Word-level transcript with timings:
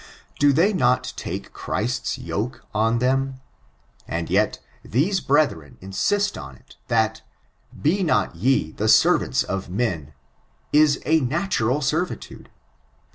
Do 0.39 0.51
they 0.51 0.73
not 0.73 1.13
take 1.15 1.53
Christ's 1.53 2.17
yc^e 2.17 2.59
on 2.73 2.97
themt 2.99 3.35
And 4.07 4.31
yet, 4.31 4.57
these 4.83 5.19
brethren 5.21 5.77
insist 5.79 6.39
on 6.39 6.55
it, 6.55 6.75
that 6.87 7.21
*'be 7.83 8.01
not 8.01 8.35
ye 8.35 8.71
the 8.71 8.87
servants 8.89 9.43
of 9.43 9.69
men," 9.69 10.13
is 10.73 10.99
a 11.05 11.19
natural 11.19 11.81
servitude! 11.81 12.49